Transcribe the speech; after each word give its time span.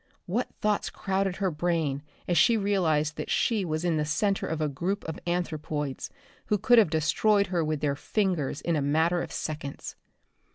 What 0.25 0.51
thoughts 0.61 0.89
crowded 0.89 1.35
her 1.35 1.51
brain 1.51 2.01
as 2.27 2.35
she 2.35 2.57
realized 2.57 3.17
that 3.17 3.29
she 3.29 3.63
was 3.63 3.85
in 3.85 3.97
the 3.97 4.03
center 4.03 4.47
of 4.47 4.59
a 4.59 4.67
group 4.67 5.03
of 5.03 5.19
anthropoids 5.27 6.09
who 6.47 6.57
could 6.57 6.79
have 6.79 6.89
destroyed 6.89 7.45
her 7.53 7.63
with 7.63 7.81
their 7.81 7.95
fingers 7.95 8.61
in 8.61 8.75
a 8.75 8.81
matter 8.81 9.21
of 9.21 9.31
seconds! 9.31 9.95